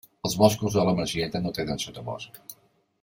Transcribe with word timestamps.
Els 0.27 0.35
boscos 0.43 0.77
de 0.77 0.85
la 0.87 0.95
Masieta 1.01 1.43
no 1.43 1.53
tenen 1.59 1.83
sotabosc. 1.85 2.41